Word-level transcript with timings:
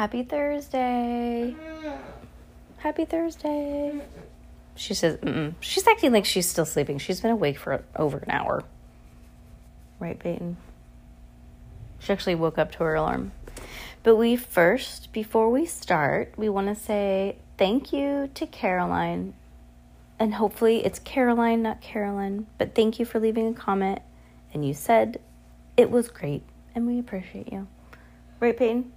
Happy 0.00 0.22
Thursday. 0.22 1.54
Happy 2.78 3.04
Thursday. 3.04 4.00
She 4.74 4.94
says, 4.94 5.18
Mm-mm. 5.18 5.52
she's 5.60 5.86
acting 5.86 6.10
like 6.10 6.24
she's 6.24 6.48
still 6.48 6.64
sleeping. 6.64 6.96
She's 6.96 7.20
been 7.20 7.32
awake 7.32 7.58
for 7.58 7.84
over 7.94 8.16
an 8.16 8.30
hour. 8.30 8.64
Right, 9.98 10.18
Peyton? 10.18 10.56
She 11.98 12.14
actually 12.14 12.36
woke 12.36 12.56
up 12.56 12.72
to 12.72 12.78
her 12.78 12.94
alarm. 12.94 13.32
But 14.02 14.16
we 14.16 14.36
first, 14.36 15.12
before 15.12 15.50
we 15.50 15.66
start, 15.66 16.32
we 16.38 16.48
want 16.48 16.68
to 16.68 16.82
say 16.82 17.36
thank 17.58 17.92
you 17.92 18.30
to 18.32 18.46
Caroline. 18.46 19.34
And 20.18 20.32
hopefully 20.32 20.82
it's 20.82 20.98
Caroline, 20.98 21.60
not 21.60 21.82
Carolyn. 21.82 22.46
But 22.56 22.74
thank 22.74 22.98
you 22.98 23.04
for 23.04 23.20
leaving 23.20 23.48
a 23.48 23.52
comment. 23.52 24.00
And 24.54 24.66
you 24.66 24.72
said 24.72 25.20
it 25.76 25.90
was 25.90 26.08
great. 26.08 26.42
And 26.74 26.86
we 26.86 26.98
appreciate 26.98 27.52
you. 27.52 27.66
Right, 28.40 28.56
Peyton? 28.56 28.92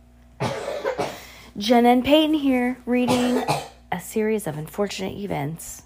Jenna 1.58 1.90
and 1.90 2.04
Peyton 2.04 2.34
here 2.34 2.78
reading 2.86 3.44
a 3.92 4.00
series 4.02 4.48
of 4.48 4.58
unfortunate 4.58 5.16
events. 5.18 5.84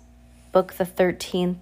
Book 0.54 0.74
the 0.74 0.86
13th, 0.86 1.58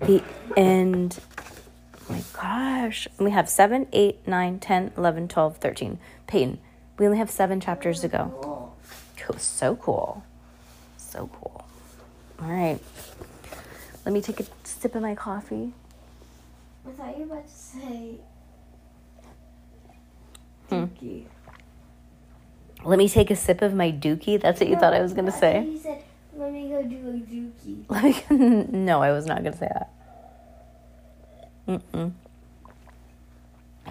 The 0.00 0.22
End. 0.56 1.18
Oh 1.38 2.12
my 2.12 2.22
gosh. 2.32 3.06
We 3.18 3.30
have 3.30 3.50
7, 3.50 3.88
8, 3.92 4.26
9, 4.26 4.58
10, 4.58 4.92
11, 4.96 5.28
12, 5.28 5.56
13. 5.58 5.98
Peyton, 6.26 6.58
we 6.98 7.04
only 7.04 7.18
have 7.18 7.30
seven 7.30 7.60
chapters 7.60 8.00
to 8.00 8.08
go. 8.08 8.74
Cool. 9.18 9.38
So 9.38 9.76
cool. 9.76 10.24
So 10.96 11.28
cool. 11.34 11.64
All 12.40 12.48
right. 12.48 12.80
Let 14.06 14.12
me 14.14 14.22
take 14.22 14.40
a 14.40 14.44
sip 14.64 14.94
of 14.94 15.02
my 15.02 15.14
coffee. 15.14 15.74
I 16.86 16.90
thought 16.90 17.18
you 17.18 17.26
were 17.26 17.34
about 17.34 17.46
to 17.46 17.54
say 17.54 18.14
Hmm. 20.70 20.84
Dookie. 20.84 21.24
Let 22.84 22.98
me 22.98 23.08
take 23.08 23.30
a 23.30 23.36
sip 23.36 23.62
of 23.62 23.74
my 23.74 23.92
dookie. 23.92 24.40
That's 24.40 24.60
what 24.60 24.68
you 24.68 24.76
thought 24.76 24.92
I 24.92 25.00
was 25.00 25.12
going 25.12 25.26
to 25.26 25.32
say? 25.32 25.64
You 25.64 25.78
said, 25.78 26.02
let 26.34 26.52
me 26.52 26.68
go 26.68 26.82
do 26.82 26.96
a 26.96 27.12
dookie. 27.12 27.84
Like, 27.88 28.30
no, 28.30 29.02
I 29.02 29.12
was 29.12 29.26
not 29.26 29.42
going 29.42 29.52
to 29.52 29.58
say 29.58 29.68
that. 29.72 29.90
Mm-mm. 31.68 32.12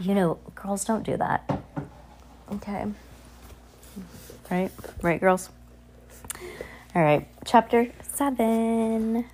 You 0.02 0.16
know, 0.16 0.40
girls 0.56 0.84
don't 0.84 1.04
do 1.04 1.16
that. 1.18 1.62
Okay. 2.54 2.86
Right? 4.50 4.72
Right, 5.02 5.20
girls? 5.22 5.50
All 6.94 7.02
right. 7.02 7.28
Chapter 7.46 7.92
7. 8.02 9.26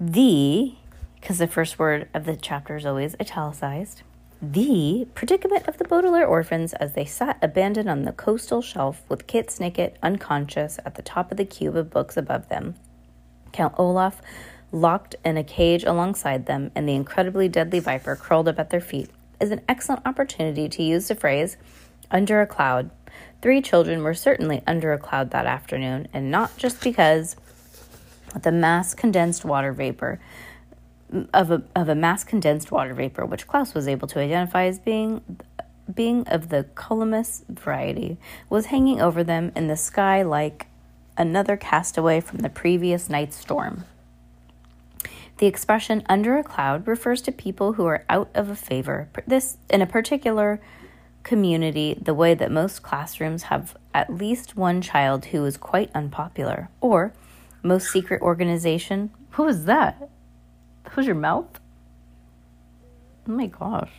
The, 0.00 0.74
because 1.20 1.38
the 1.38 1.46
first 1.46 1.78
word 1.78 2.08
of 2.12 2.24
the 2.24 2.34
chapter 2.34 2.76
is 2.76 2.84
always 2.84 3.14
italicized. 3.20 4.02
The 4.44 5.06
predicament 5.14 5.68
of 5.68 5.78
the 5.78 5.84
Baudelaire 5.84 6.26
orphans 6.26 6.72
as 6.72 6.94
they 6.94 7.04
sat 7.04 7.38
abandoned 7.40 7.88
on 7.88 8.02
the 8.02 8.10
coastal 8.10 8.60
shelf 8.60 9.04
with 9.08 9.28
Kit 9.28 9.46
Snicket 9.46 9.94
unconscious 10.02 10.80
at 10.84 10.96
the 10.96 11.02
top 11.02 11.30
of 11.30 11.36
the 11.36 11.44
cube 11.44 11.76
of 11.76 11.90
books 11.90 12.16
above 12.16 12.48
them. 12.48 12.74
Count 13.52 13.72
Olaf 13.78 14.20
locked 14.72 15.14
in 15.24 15.36
a 15.36 15.44
cage 15.44 15.84
alongside 15.84 16.46
them, 16.46 16.72
and 16.74 16.88
the 16.88 16.94
incredibly 16.96 17.48
deadly 17.48 17.78
viper 17.78 18.16
curled 18.16 18.48
up 18.48 18.58
at 18.58 18.70
their 18.70 18.80
feet, 18.80 19.10
is 19.38 19.52
an 19.52 19.60
excellent 19.68 20.04
opportunity 20.04 20.68
to 20.68 20.82
use 20.82 21.06
the 21.06 21.14
phrase 21.14 21.56
under 22.10 22.40
a 22.40 22.46
cloud. 22.46 22.90
Three 23.42 23.62
children 23.62 24.02
were 24.02 24.12
certainly 24.12 24.60
under 24.66 24.92
a 24.92 24.98
cloud 24.98 25.30
that 25.30 25.46
afternoon, 25.46 26.08
and 26.12 26.32
not 26.32 26.56
just 26.56 26.82
because 26.82 27.36
the 28.42 28.50
mass 28.50 28.92
condensed 28.92 29.44
water 29.44 29.72
vapor 29.72 30.18
of 31.32 31.50
a, 31.50 31.62
of 31.74 31.88
a 31.88 31.94
mass 31.94 32.24
condensed 32.24 32.70
water 32.70 32.94
vapor, 32.94 33.24
which 33.24 33.46
Klaus 33.46 33.74
was 33.74 33.88
able 33.88 34.08
to 34.08 34.20
identify 34.20 34.64
as 34.64 34.78
being 34.78 35.22
being 35.92 36.26
of 36.28 36.48
the 36.48 36.64
cumulus 36.76 37.44
variety, 37.48 38.16
was 38.48 38.66
hanging 38.66 39.00
over 39.00 39.24
them 39.24 39.52
in 39.56 39.66
the 39.66 39.76
sky 39.76 40.22
like 40.22 40.68
another 41.18 41.56
castaway 41.56 42.20
from 42.20 42.38
the 42.38 42.48
previous 42.48 43.08
night's 43.10 43.36
storm. 43.36 43.84
The 45.38 45.46
expression 45.46 46.04
under 46.08 46.38
a 46.38 46.44
cloud 46.44 46.86
refers 46.86 47.20
to 47.22 47.32
people 47.32 47.72
who 47.72 47.84
are 47.86 48.04
out 48.08 48.30
of 48.34 48.48
a 48.48 48.56
favor. 48.56 49.08
This 49.26 49.58
in 49.68 49.82
a 49.82 49.86
particular 49.86 50.60
community, 51.24 51.98
the 52.00 52.14
way 52.14 52.34
that 52.34 52.50
most 52.50 52.82
classrooms 52.82 53.44
have 53.44 53.76
at 53.92 54.14
least 54.14 54.56
one 54.56 54.80
child 54.80 55.26
who 55.26 55.44
is 55.44 55.56
quite 55.56 55.90
unpopular, 55.94 56.68
or 56.80 57.12
most 57.62 57.90
secret 57.90 58.22
organization. 58.22 59.10
Who 59.32 59.46
is 59.48 59.64
that? 59.64 60.08
That 60.92 60.98
was 60.98 61.06
your 61.06 61.14
mouth? 61.14 61.58
Oh 63.26 63.32
my 63.32 63.46
gosh. 63.46 63.90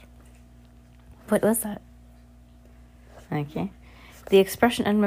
What 1.27 1.41
was 1.41 1.57
that? 1.61 1.81
Okay. 3.31 3.71
The 4.29 4.37
expression 4.37 4.85
um, 4.85 5.01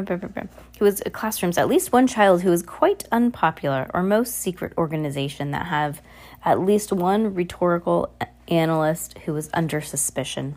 who 0.79 0.85
was 0.85 1.01
uh, 1.03 1.11
classrooms 1.11 1.57
at 1.57 1.69
least 1.69 1.93
one 1.93 2.09
child 2.09 2.43
who 2.43 2.51
is 2.51 2.65
quite 2.65 3.05
unpopular 3.13 3.89
or 3.95 4.03
most 4.03 4.35
secret 4.35 4.73
organization 4.77 5.53
that 5.53 5.67
have 5.67 6.03
at 6.45 6.59
least 6.59 6.91
one 6.93 7.33
rhetorical 7.35 8.13
analyst 8.49 9.19
who 9.19 9.37
is 9.37 9.49
under 9.55 9.81
suspicion. 9.81 10.57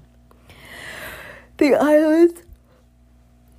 The 1.58 1.76
islands 1.76 2.42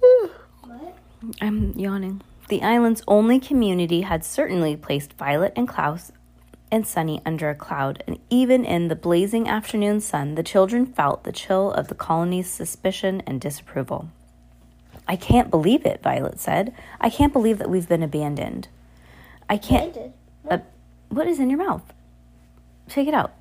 What? 0.00 0.98
I'm 1.40 1.78
yawning. 1.78 2.22
The 2.48 2.62
island's 2.62 3.04
only 3.06 3.38
community 3.38 4.00
had 4.00 4.24
certainly 4.24 4.76
placed 4.76 5.12
Violet 5.12 5.52
and 5.54 5.68
Klaus 5.68 6.10
and 6.70 6.86
Sunny 6.86 7.20
under 7.26 7.50
a 7.50 7.54
cloud, 7.54 8.02
and 8.06 8.18
even 8.28 8.64
in 8.64 8.88
the 8.88 8.96
blazing 8.96 9.48
afternoon 9.48 10.00
sun, 10.00 10.34
the 10.34 10.42
children 10.42 10.86
felt 10.86 11.24
the 11.24 11.32
chill 11.32 11.72
of 11.72 11.88
the 11.88 11.94
colony's 11.94 12.50
suspicion 12.50 13.22
and 13.26 13.40
disapproval. 13.40 14.08
I 15.08 15.16
can't 15.16 15.50
believe 15.50 15.84
it, 15.84 16.02
Violet 16.02 16.38
said. 16.38 16.72
I 17.00 17.10
can't 17.10 17.32
believe 17.32 17.58
that 17.58 17.68
we've 17.68 17.88
been 17.88 18.02
abandoned. 18.02 18.68
I 19.48 19.56
can't. 19.56 19.96
Ended. 19.96 20.12
Uh, 20.48 20.58
what 21.08 21.26
is 21.26 21.40
in 21.40 21.50
your 21.50 21.58
mouth? 21.58 21.82
Take 22.88 23.08
it 23.08 23.14
out. 23.14 23.32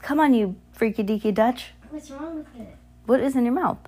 Come 0.00 0.20
on, 0.20 0.32
you 0.32 0.56
freaky 0.72 1.04
deaky 1.04 1.34
Dutch. 1.34 1.72
What's 1.90 2.10
wrong 2.10 2.36
with 2.36 2.46
it? 2.58 2.74
What 3.04 3.20
is 3.20 3.36
in 3.36 3.44
your 3.44 3.54
mouth? 3.54 3.78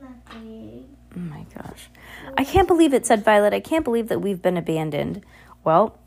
Nothing. 0.00 0.88
Oh 1.14 1.18
my 1.18 1.44
gosh. 1.54 1.90
I 2.38 2.44
can't 2.44 2.68
believe 2.68 2.94
it, 2.94 3.04
said 3.04 3.24
Violet. 3.24 3.52
I 3.52 3.60
can't 3.60 3.84
believe 3.84 4.08
that 4.08 4.20
we've 4.20 4.40
been 4.40 4.56
abandoned. 4.56 5.22
Well, 5.64 5.98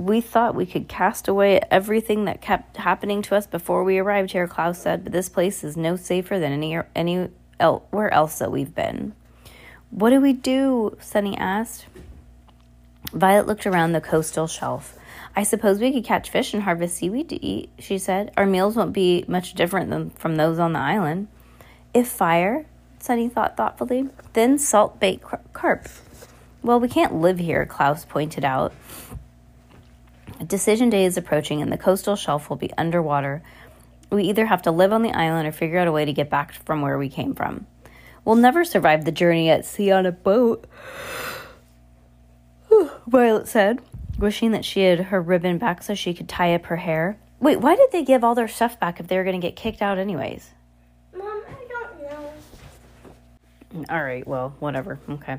we 0.00 0.22
thought 0.22 0.54
we 0.54 0.64
could 0.64 0.88
cast 0.88 1.28
away 1.28 1.60
everything 1.70 2.24
that 2.24 2.40
kept 2.40 2.78
happening 2.78 3.20
to 3.20 3.36
us 3.36 3.46
before 3.46 3.84
we 3.84 3.98
arrived 3.98 4.32
here, 4.32 4.48
Klaus 4.48 4.80
said, 4.80 5.04
but 5.04 5.12
this 5.12 5.28
place 5.28 5.62
is 5.62 5.76
no 5.76 5.94
safer 5.94 6.38
than 6.38 6.52
any 6.52 6.80
anywhere 6.94 8.14
else 8.14 8.38
that 8.38 8.50
we've 8.50 8.74
been. 8.74 9.12
What 9.90 10.08
do 10.08 10.20
we 10.22 10.32
do? 10.32 10.96
Sunny 11.00 11.36
asked. 11.36 11.84
Violet 13.12 13.46
looked 13.46 13.66
around 13.66 13.92
the 13.92 14.00
coastal 14.00 14.46
shelf. 14.46 14.96
I 15.36 15.42
suppose 15.42 15.78
we 15.78 15.92
could 15.92 16.04
catch 16.04 16.30
fish 16.30 16.54
and 16.54 16.62
harvest 16.62 16.96
seaweed 16.96 17.28
to 17.28 17.44
eat, 17.44 17.68
she 17.78 17.98
said. 17.98 18.32
Our 18.38 18.46
meals 18.46 18.76
won't 18.76 18.94
be 18.94 19.26
much 19.28 19.52
different 19.52 19.90
than 19.90 20.10
from 20.10 20.36
those 20.36 20.58
on 20.58 20.72
the 20.72 20.78
island. 20.78 21.28
If 21.92 22.08
fire, 22.08 22.64
Sunny 23.00 23.28
thought 23.28 23.54
thoughtfully, 23.54 24.08
then 24.32 24.58
salt 24.58 24.98
car- 24.98 25.40
carp. 25.52 25.88
Well, 26.62 26.80
we 26.80 26.88
can't 26.88 27.16
live 27.16 27.38
here, 27.38 27.66
Klaus 27.66 28.06
pointed 28.06 28.46
out. 28.46 28.72
Decision 30.50 30.90
day 30.90 31.04
is 31.04 31.16
approaching 31.16 31.62
and 31.62 31.72
the 31.72 31.78
coastal 31.78 32.16
shelf 32.16 32.50
will 32.50 32.56
be 32.56 32.72
underwater. 32.76 33.40
We 34.10 34.24
either 34.24 34.46
have 34.46 34.62
to 34.62 34.72
live 34.72 34.92
on 34.92 35.02
the 35.02 35.12
island 35.12 35.46
or 35.46 35.52
figure 35.52 35.78
out 35.78 35.86
a 35.86 35.92
way 35.92 36.04
to 36.04 36.12
get 36.12 36.28
back 36.28 36.52
from 36.52 36.82
where 36.82 36.98
we 36.98 37.08
came 37.08 37.36
from. 37.36 37.68
We'll 38.24 38.34
never 38.34 38.64
survive 38.64 39.04
the 39.04 39.12
journey 39.12 39.48
at 39.48 39.64
sea 39.64 39.92
on 39.92 40.06
a 40.06 40.12
boat, 40.12 40.66
Violet 43.06 43.46
said, 43.46 43.78
wishing 44.18 44.50
that 44.50 44.64
she 44.64 44.80
had 44.80 44.98
her 44.98 45.22
ribbon 45.22 45.58
back 45.58 45.84
so 45.84 45.94
she 45.94 46.14
could 46.14 46.28
tie 46.28 46.52
up 46.56 46.66
her 46.66 46.76
hair. 46.76 47.16
Wait, 47.38 47.60
why 47.60 47.76
did 47.76 47.92
they 47.92 48.02
give 48.02 48.24
all 48.24 48.34
their 48.34 48.48
stuff 48.48 48.80
back 48.80 48.98
if 48.98 49.06
they 49.06 49.16
were 49.16 49.24
going 49.24 49.40
to 49.40 49.46
get 49.46 49.54
kicked 49.54 49.80
out 49.80 49.98
anyways? 49.98 50.50
Mom, 51.16 51.42
I 51.48 51.68
don't 51.68 52.02
know. 52.02 53.84
All 53.88 54.02
right, 54.02 54.26
well, 54.26 54.56
whatever. 54.58 54.98
Okay. 55.08 55.38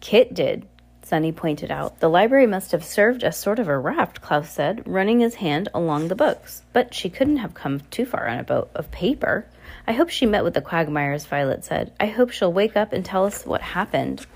Kit 0.00 0.34
did. 0.34 0.66
Sunny 1.04 1.32
pointed 1.32 1.70
out. 1.70 2.00
The 2.00 2.08
library 2.08 2.46
must 2.46 2.72
have 2.72 2.84
served 2.84 3.24
as 3.24 3.36
sort 3.36 3.58
of 3.58 3.68
a 3.68 3.78
raft, 3.78 4.20
Klaus 4.20 4.50
said, 4.50 4.82
running 4.86 5.20
his 5.20 5.34
hand 5.34 5.68
along 5.74 6.08
the 6.08 6.14
books. 6.14 6.62
But 6.72 6.94
she 6.94 7.10
couldn't 7.10 7.38
have 7.38 7.54
come 7.54 7.80
too 7.90 8.06
far 8.06 8.28
on 8.28 8.38
a 8.38 8.44
boat 8.44 8.70
of 8.74 8.90
paper. 8.90 9.46
I 9.86 9.92
hope 9.92 10.10
she 10.10 10.26
met 10.26 10.44
with 10.44 10.54
the 10.54 10.60
Quagmires, 10.60 11.26
Violet 11.26 11.64
said. 11.64 11.92
I 11.98 12.06
hope 12.06 12.30
she'll 12.30 12.52
wake 12.52 12.76
up 12.76 12.92
and 12.92 13.04
tell 13.04 13.24
us 13.24 13.44
what 13.44 13.60
happened. 13.60 14.26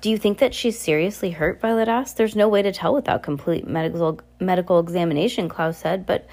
Do 0.00 0.08
you 0.08 0.16
think 0.16 0.38
that 0.38 0.54
she's 0.54 0.78
seriously 0.78 1.30
hurt? 1.30 1.60
Violet 1.60 1.88
asked. 1.88 2.16
There's 2.16 2.36
no 2.36 2.48
way 2.48 2.62
to 2.62 2.72
tell 2.72 2.94
without 2.94 3.22
complete 3.22 3.66
medical 3.66 4.20
medical 4.38 4.78
examination, 4.78 5.48
Klaus 5.48 5.76
said, 5.76 6.06
but 6.06 6.26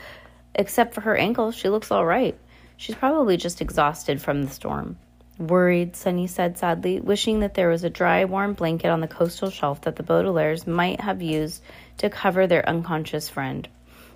except 0.56 0.94
for 0.94 1.02
her 1.02 1.18
ankle, 1.18 1.52
she 1.52 1.68
looks 1.68 1.92
all 1.92 2.06
right. 2.06 2.38
She's 2.78 2.96
probably 2.96 3.36
just 3.36 3.60
exhausted 3.60 4.22
from 4.22 4.44
the 4.44 4.52
storm. 4.52 4.98
Worried, 5.40 5.96
Sunny 5.96 6.26
said 6.26 6.58
sadly, 6.58 7.00
wishing 7.00 7.42
that 7.42 7.54
there 7.54 7.70
was 7.70 7.84
a 7.84 7.92
dry, 7.92 8.26
warm 8.26 8.54
blanket 8.54 8.90
on 8.90 9.02
the 9.02 9.08
coastal 9.08 9.52
shelf 9.52 9.82
that 9.82 9.96
the 9.96 10.04
Baudelaires 10.04 10.66
might 10.66 11.02
have 11.02 11.22
used 11.22 11.62
to 11.98 12.10
cover 12.10 12.48
their 12.48 12.68
unconscious 12.68 13.30
friend. 13.30 13.68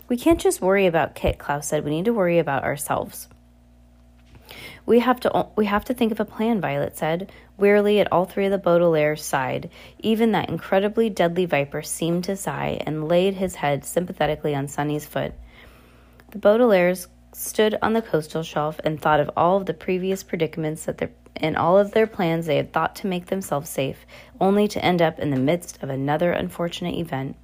We 0.08 0.18
can't 0.18 0.42
just 0.42 0.62
worry 0.62 0.88
about 0.88 1.14
Kit, 1.14 1.38
Klaus 1.38 1.68
said. 1.68 1.86
We 1.86 1.92
need 1.92 2.06
to 2.06 2.14
worry 2.14 2.40
about 2.40 2.64
ourselves. 2.64 3.28
We 4.86 5.00
have 5.00 5.20
to 5.22 5.48
we 5.56 5.66
have 5.68 5.86
to 5.86 5.94
think 5.94 6.12
of 6.12 6.20
a 6.20 6.26
plan, 6.26 6.60
Violet 6.60 6.98
said, 6.98 7.32
wearily 7.56 8.00
at 8.00 8.12
all 8.12 8.26
three 8.26 8.48
of 8.48 8.52
the 8.52 8.58
Baudelaires' 8.58 9.20
side. 9.20 9.70
Even 10.00 10.32
that 10.32 10.50
incredibly 10.50 11.10
deadly 11.10 11.46
viper 11.46 11.84
seemed 11.84 12.24
to 12.26 12.36
sigh 12.36 12.82
and 12.86 13.08
laid 13.08 13.36
his 13.36 13.56
head 13.56 13.86
sympathetically 13.86 14.56
on 14.56 14.68
Sunny's 14.68 15.06
foot. 15.06 15.34
The 16.32 16.40
Baudelaires 16.40 17.08
stood 17.34 17.78
on 17.82 17.94
the 17.94 18.02
coastal 18.02 18.44
shelf 18.44 18.80
and 18.84 19.02
thought 19.02 19.20
of 19.20 19.32
all 19.36 19.58
of 19.58 19.66
the 19.66 19.74
previous 19.74 20.24
predicaments 20.24 20.86
that 20.86 21.12
in 21.36 21.56
all 21.56 21.78
of 21.78 21.92
their 21.92 22.08
plans 22.08 22.46
they 22.46 22.58
had 22.58 22.74
thought 22.74 22.96
to 22.98 23.08
make 23.08 23.28
themselves 23.28 23.70
safe, 23.70 24.06
only 24.40 24.68
to 24.68 24.84
end 24.84 25.02
up 25.02 25.20
in 25.20 25.32
the 25.32 25.40
midst 25.40 25.82
of 25.82 25.90
another 25.90 26.32
unfortunate 26.32 26.96
event. 26.96 27.36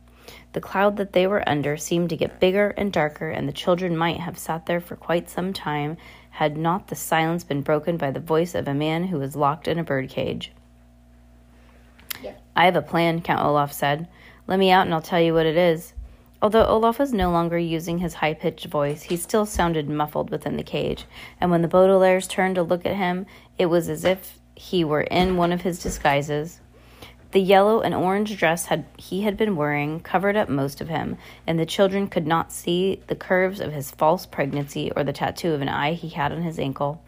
The 0.54 0.62
cloud 0.62 0.98
that 0.98 1.14
they 1.14 1.28
were 1.28 1.48
under 1.48 1.78
seemed 1.78 2.10
to 2.10 2.18
get 2.18 2.40
bigger 2.40 2.74
and 2.78 2.92
darker, 2.92 3.30
and 3.30 3.48
the 3.48 3.54
children 3.54 3.96
might 3.96 4.20
have 4.20 4.38
sat 4.38 4.66
there 4.66 4.82
for 4.82 4.96
quite 4.96 5.30
some 5.30 5.54
time 5.54 5.98
had 6.32 6.58
not 6.58 6.88
the 6.88 6.96
silence 6.96 7.44
been 7.44 7.62
broken 7.62 7.98
by 7.98 8.12
the 8.12 8.20
voice 8.20 8.54
of 8.54 8.68
a 8.68 8.74
man 8.74 9.06
who 9.06 9.18
was 9.18 9.36
locked 9.36 9.68
in 9.68 9.80
a 9.80 9.84
birdcage. 9.84 10.52
Yep. 12.22 12.42
I 12.56 12.66
have 12.66 12.76
a 12.76 12.82
plan, 12.82 13.22
Count 13.22 13.44
Olaf 13.44 13.74
said. 13.74 14.08
Let 14.48 14.60
me 14.60 14.72
out 14.72 14.86
and 14.86 14.94
I'll 14.94 15.02
tell 15.02 15.20
you 15.20 15.34
what 15.34 15.46
it 15.46 15.58
is. 15.58 15.94
Although 16.40 16.68
Olaf 16.68 17.00
was 17.00 17.14
no 17.14 17.32
longer 17.32 17.58
using 17.58 17.98
his 17.98 18.16
high 18.16 18.36
pitched 18.36 18.68
voice, 18.68 19.04
he 19.04 19.18
still 19.18 19.46
sounded 19.46 19.90
muffled 19.90 20.30
within 20.30 20.56
the 20.56 20.64
cage, 20.64 21.06
and 21.42 21.50
when 21.50 21.64
the 21.64 21.68
Baudelaires 21.68 22.28
turned 22.28 22.56
to 22.56 22.64
look 22.64 22.86
at 22.86 22.96
him, 22.96 23.26
it 23.58 23.66
was 23.66 23.90
as 23.90 24.06
if 24.06 24.40
he 24.54 24.84
were 24.84 25.02
in 25.02 25.38
one 25.38 25.52
of 25.52 25.62
his 25.62 25.82
disguises. 25.82 26.62
The 27.32 27.42
yellow 27.42 27.82
and 27.82 27.96
orange 27.96 28.38
dress 28.38 28.68
had 28.68 28.86
he 28.98 29.24
had 29.24 29.36
been 29.36 29.56
wearing 29.56 30.00
covered 30.00 30.38
up 30.38 30.48
most 30.48 30.80
of 30.80 30.90
him, 30.90 31.18
and 31.48 31.60
the 31.60 31.66
children 31.66 32.08
could 32.08 32.28
not 32.28 32.52
see 32.52 33.02
the 33.08 33.16
curves 33.16 33.60
of 33.60 33.74
his 33.74 33.90
false 33.90 34.28
pregnancy 34.28 34.92
or 34.96 35.04
the 35.04 35.14
tattoo 35.14 35.54
of 35.54 35.62
an 35.62 35.70
eye 35.70 35.94
he 35.94 36.10
had 36.10 36.32
on 36.32 36.44
his 36.44 36.60
ankle. 36.60 37.02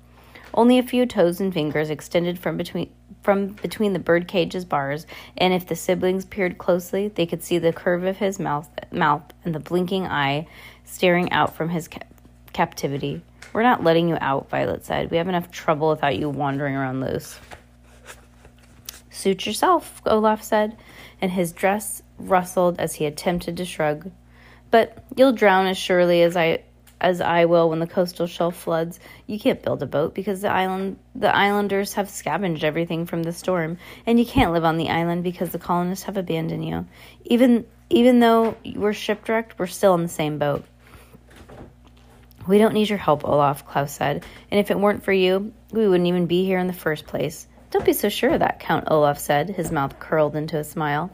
Only 0.53 0.77
a 0.77 0.83
few 0.83 1.05
toes 1.05 1.39
and 1.39 1.53
fingers 1.53 1.89
extended 1.89 2.39
from 2.39 2.57
between 2.57 2.89
from 3.21 3.47
between 3.47 3.93
the 3.93 3.99
birdcage's 3.99 4.63
bars, 4.63 5.05
and 5.37 5.53
if 5.53 5.67
the 5.67 5.75
siblings 5.75 6.23
peered 6.23 6.57
closely, 6.57 7.09
they 7.09 7.25
could 7.25 7.43
see 7.43 7.57
the 7.57 7.73
curve 7.73 8.05
of 8.05 8.17
his 8.17 8.39
mouth, 8.39 8.69
mouth 8.91 9.33
and 9.43 9.53
the 9.53 9.59
blinking 9.59 10.07
eye 10.07 10.47
staring 10.85 11.31
out 11.31 11.53
from 11.55 11.69
his 11.69 11.87
ca- 11.89 11.99
captivity. 12.53 13.21
We're 13.51 13.63
not 13.63 13.83
letting 13.83 14.07
you 14.07 14.17
out, 14.21 14.49
Violet 14.49 14.85
said. 14.85 15.11
We 15.11 15.17
have 15.17 15.27
enough 15.27 15.51
trouble 15.51 15.89
without 15.89 16.17
you 16.17 16.29
wandering 16.29 16.75
around 16.75 17.01
loose. 17.01 17.39
Suit 19.09 19.45
yourself, 19.45 20.01
Olaf 20.05 20.41
said, 20.43 20.77
and 21.21 21.31
his 21.31 21.51
dress 21.51 22.01
rustled 22.17 22.79
as 22.79 22.95
he 22.95 23.05
attempted 23.05 23.57
to 23.57 23.65
shrug. 23.65 24.11
But 24.71 25.03
you'll 25.15 25.33
drown 25.33 25.65
as 25.65 25.77
surely 25.77 26.21
as 26.21 26.37
I 26.37 26.63
as 27.01 27.21
I 27.21 27.45
will 27.45 27.69
when 27.69 27.79
the 27.79 27.87
coastal 27.87 28.27
shelf 28.27 28.55
floods. 28.55 28.99
You 29.27 29.39
can't 29.39 29.61
build 29.61 29.81
a 29.83 29.87
boat 29.87 30.13
because 30.13 30.41
the 30.41 30.49
island 30.49 30.97
the 31.15 31.35
islanders 31.35 31.93
have 31.93 32.09
scavenged 32.09 32.63
everything 32.63 33.05
from 33.05 33.23
the 33.23 33.33
storm, 33.33 33.77
and 34.05 34.19
you 34.19 34.25
can't 34.25 34.53
live 34.53 34.65
on 34.65 34.77
the 34.77 34.89
island 34.89 35.23
because 35.23 35.49
the 35.51 35.59
colonists 35.59 36.05
have 36.05 36.17
abandoned 36.17 36.65
you. 36.65 36.85
Even 37.25 37.65
even 37.89 38.19
though 38.19 38.55
we're 38.75 38.93
shipwrecked, 38.93 39.57
we're 39.57 39.67
still 39.67 39.95
in 39.95 40.03
the 40.03 40.09
same 40.09 40.37
boat. 40.37 40.65
We 42.47 42.57
don't 42.57 42.73
need 42.73 42.89
your 42.89 42.97
help, 42.97 43.25
Olaf, 43.25 43.67
Klaus 43.67 43.93
said, 43.93 44.25
and 44.49 44.59
if 44.59 44.71
it 44.71 44.79
weren't 44.79 45.03
for 45.03 45.13
you, 45.13 45.53
we 45.71 45.87
wouldn't 45.87 46.07
even 46.07 46.25
be 46.25 46.45
here 46.45 46.57
in 46.57 46.67
the 46.67 46.73
first 46.73 47.05
place. 47.05 47.47
Don't 47.71 47.85
be 47.85 47.93
so 47.93 48.09
sure 48.09 48.31
of 48.31 48.39
that, 48.39 48.59
Count 48.59 48.85
Olaf 48.87 49.19
said, 49.19 49.49
his 49.49 49.71
mouth 49.71 49.99
curled 49.99 50.35
into 50.35 50.57
a 50.57 50.63
smile. 50.63 51.11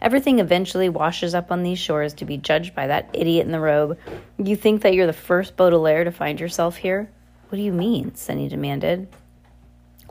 Everything 0.00 0.38
eventually 0.38 0.88
washes 0.88 1.34
up 1.34 1.52
on 1.52 1.62
these 1.62 1.78
shores 1.78 2.14
to 2.14 2.24
be 2.24 2.38
judged 2.38 2.74
by 2.74 2.86
that 2.86 3.10
idiot 3.12 3.44
in 3.44 3.52
the 3.52 3.60
robe. 3.60 3.98
You 4.38 4.56
think 4.56 4.82
that 4.82 4.94
you're 4.94 5.06
the 5.06 5.12
first 5.12 5.56
Baudelaire 5.56 6.04
to 6.04 6.12
find 6.12 6.40
yourself 6.40 6.76
here? 6.76 7.10
What 7.48 7.56
do 7.56 7.62
you 7.62 7.72
mean? 7.72 8.14
Sunny 8.14 8.48
demanded. 8.48 9.08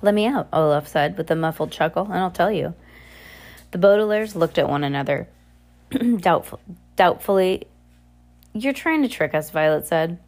Let 0.01 0.13
me 0.13 0.27
out, 0.27 0.47
Olaf 0.53 0.87
said 0.87 1.17
with 1.17 1.31
a 1.31 1.35
muffled 1.35 1.71
chuckle, 1.71 2.05
and 2.05 2.13
I'll 2.13 2.29
tell 2.29 2.51
you. 2.51 2.75
The 3.71 3.79
Baudelaires 3.79 4.35
looked 4.35 4.59
at 4.59 4.69
one 4.69 4.83
another. 4.83 5.27
Doubtful, 5.89 6.59
doubtfully. 6.95 7.65
You're 8.53 8.73
trying 8.73 9.01
to 9.01 9.09
trick 9.09 9.33
us, 9.33 9.49
Violet 9.49 9.87
said. 9.87 10.19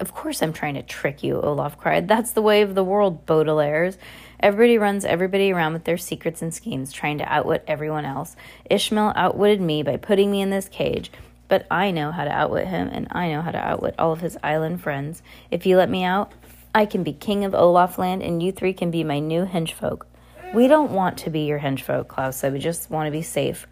Of 0.00 0.14
course 0.14 0.42
I'm 0.42 0.52
trying 0.52 0.74
to 0.74 0.82
trick 0.82 1.24
you, 1.24 1.40
Olaf 1.40 1.76
cried. 1.76 2.06
That's 2.06 2.30
the 2.30 2.42
way 2.42 2.62
of 2.62 2.76
the 2.76 2.84
world, 2.84 3.26
Baudelaires. 3.26 3.96
Everybody 4.38 4.78
runs 4.78 5.04
everybody 5.04 5.50
around 5.50 5.72
with 5.72 5.84
their 5.84 5.98
secrets 5.98 6.40
and 6.40 6.54
schemes, 6.54 6.92
trying 6.92 7.18
to 7.18 7.24
outwit 7.24 7.64
everyone 7.66 8.04
else. 8.04 8.36
Ishmael 8.70 9.12
outwitted 9.16 9.60
me 9.60 9.82
by 9.82 9.96
putting 9.96 10.30
me 10.30 10.40
in 10.40 10.50
this 10.50 10.68
cage, 10.68 11.10
but 11.48 11.66
I 11.68 11.90
know 11.90 12.12
how 12.12 12.22
to 12.22 12.30
outwit 12.30 12.68
him, 12.68 12.88
and 12.92 13.08
I 13.10 13.28
know 13.32 13.42
how 13.42 13.50
to 13.50 13.58
outwit 13.58 13.96
all 13.98 14.12
of 14.12 14.20
his 14.20 14.38
island 14.40 14.80
friends. 14.80 15.20
If 15.50 15.66
you 15.66 15.76
let 15.76 15.90
me 15.90 16.04
out, 16.04 16.32
I 16.72 16.86
can 16.86 17.02
be 17.02 17.12
king 17.12 17.44
of 17.44 17.52
Olaf 17.52 17.98
land, 17.98 18.22
and 18.22 18.40
you 18.40 18.52
three 18.52 18.72
can 18.72 18.92
be 18.92 19.02
my 19.02 19.18
new 19.18 19.46
henchfolk. 19.46 20.06
We 20.54 20.68
don't 20.68 20.92
want 20.92 21.18
to 21.18 21.30
be 21.30 21.40
your 21.40 21.58
henchfolk, 21.58 22.06
Klaus 22.06 22.36
said. 22.36 22.52
We 22.52 22.60
just 22.60 22.88
want 22.88 23.08
to 23.08 23.10
be 23.10 23.22
safe. 23.22 23.66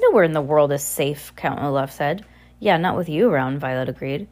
Nowhere 0.00 0.24
in 0.24 0.32
the 0.32 0.40
world 0.40 0.72
is 0.72 0.82
safe, 0.82 1.34
Count 1.36 1.60
Olaf 1.60 1.92
said. 1.92 2.24
Yeah, 2.60 2.78
not 2.78 2.96
with 2.96 3.10
you 3.10 3.28
around, 3.28 3.58
Violet 3.58 3.90
agreed. 3.90 4.26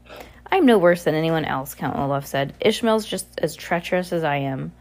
I'm 0.51 0.67
no 0.67 0.79
worse 0.79 1.05
than 1.05 1.15
anyone 1.15 1.45
else, 1.45 1.75
Count 1.75 1.99
Olaf 1.99 2.27
said. 2.27 2.55
Ishmael's 2.61 3.07
just 3.07 3.39
as 3.39 3.57
treacherous 3.57 4.13
as 4.13 4.25
I 4.25 4.37
am. 4.37 4.73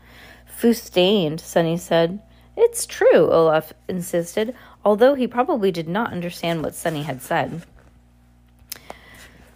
Fustained, 0.46 1.42
Sunny 1.42 1.78
said. 1.78 2.22
It's 2.56 2.86
true, 2.86 3.32
Olaf 3.32 3.74
insisted, 3.88 4.56
although 4.86 5.16
he 5.16 5.26
probably 5.26 5.72
did 5.72 5.88
not 5.88 6.12
understand 6.12 6.62
what 6.62 6.76
Sunny 6.76 7.04
had 7.04 7.22
said. 7.22 7.64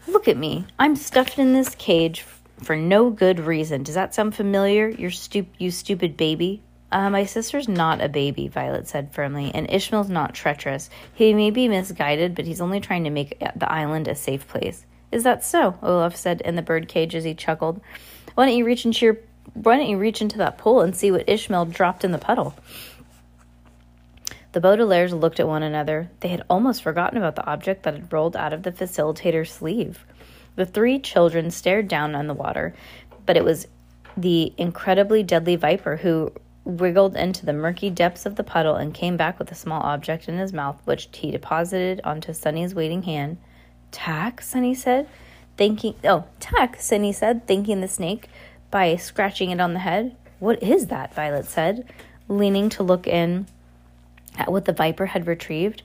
Look 0.08 0.28
at 0.28 0.38
me. 0.38 0.66
I'm 0.80 0.96
stuffed 0.96 1.38
in 1.38 1.54
this 1.54 1.76
cage 1.76 2.26
for 2.64 2.76
no 2.76 3.10
good 3.10 3.40
reason. 3.40 3.84
Does 3.84 3.96
that 3.96 4.16
sound 4.16 4.36
familiar? 4.36 4.90
You're 4.90 5.12
stup- 5.12 5.46
you 5.58 5.70
stupid 5.70 6.18
baby. 6.18 6.64
Uh, 6.92 7.10
my 7.10 7.26
sister's 7.26 7.68
not 7.68 8.02
a 8.02 8.08
baby, 8.08 8.48
Violet 8.48 8.88
said 8.88 9.14
firmly, 9.14 9.52
and 9.54 9.70
Ishmael's 9.70 10.10
not 10.10 10.34
treacherous. 10.34 10.90
He 11.14 11.34
may 11.34 11.52
be 11.52 11.68
misguided, 11.68 12.34
but 12.34 12.46
he's 12.46 12.62
only 12.62 12.80
trying 12.80 13.04
to 13.04 13.10
make 13.10 13.38
the 13.40 13.72
island 13.72 14.08
a 14.08 14.16
safe 14.16 14.48
place. 14.48 14.86
Is 15.12 15.24
that 15.24 15.44
so? 15.44 15.78
Olaf 15.82 16.16
said 16.16 16.42
in 16.42 16.56
the 16.56 16.62
birdcage 16.62 17.16
as 17.16 17.24
he 17.24 17.34
chuckled. 17.34 17.82
Why 18.36 18.46
don't 18.46 18.58
you 18.58 18.66
reach 18.66 18.86
into 18.86 19.06
your 19.06 19.18
why 19.54 19.78
don't 19.78 19.90
you 19.90 19.98
reach 19.98 20.22
into 20.22 20.38
that 20.38 20.58
pool 20.58 20.82
and 20.82 20.96
see 20.96 21.10
what 21.10 21.28
Ishmael 21.28 21.66
dropped 21.66 22.04
in 22.04 22.12
the 22.12 22.18
puddle? 22.18 22.56
The 24.52 24.62
Baudelaires 24.62 25.20
looked 25.20 25.40
at 25.40 25.48
one 25.48 25.64
another. 25.64 26.10
They 26.20 26.28
had 26.30 26.44
almost 26.50 26.84
forgotten 26.84 27.18
about 27.18 27.36
the 27.36 27.46
object 27.46 27.84
that 27.84 27.94
had 27.94 28.12
rolled 28.14 28.36
out 28.36 28.54
of 28.54 28.64
the 28.64 28.72
facilitator's 28.72 29.52
sleeve. 29.52 30.06
The 30.56 30.66
three 30.66 31.00
children 31.00 31.52
stared 31.52 31.88
down 31.88 32.16
on 32.16 32.28
the 32.28 32.34
water, 32.34 32.74
but 33.26 33.38
it 33.38 33.44
was 33.44 33.68
the 34.16 34.54
incredibly 34.58 35.24
deadly 35.24 35.56
viper 35.56 35.98
who 35.98 36.32
wriggled 36.66 37.16
into 37.16 37.46
the 37.46 37.54
murky 37.54 37.90
depths 37.90 38.26
of 38.26 38.36
the 38.36 38.44
puddle 38.44 38.76
and 38.76 38.94
came 38.94 39.16
back 39.16 39.40
with 39.40 39.52
a 39.52 39.56
small 39.56 39.82
object 39.82 40.28
in 40.28 40.38
his 40.38 40.52
mouth, 40.52 40.82
which 40.86 41.08
he 41.14 41.32
deposited 41.32 42.02
onto 42.04 42.34
Sunny's 42.34 42.76
waiting 42.76 43.04
hand. 43.04 43.38
Tack, 43.92 44.42
Sunny 44.42 44.74
said, 44.74 45.08
thanking 45.58 45.96
oh, 46.04 46.26
tack, 46.40 46.80
Sunny 46.80 47.12
said, 47.12 47.48
thanking 47.48 47.82
the 47.82 47.88
snake 47.88 48.30
by 48.70 48.96
scratching 48.96 49.52
it 49.52 49.62
on 49.62 49.74
the 49.74 49.80
head. 49.80 50.16
What 50.40 50.62
is 50.62 50.88
that? 50.88 51.14
Violet 51.14 51.46
said, 51.46 51.92
leaning 52.28 52.70
to 52.70 52.84
look 52.84 53.08
in 53.08 53.48
at 54.38 54.52
what 54.52 54.66
the 54.66 54.74
viper 54.74 55.08
had 55.08 55.28
retrieved. 55.28 55.84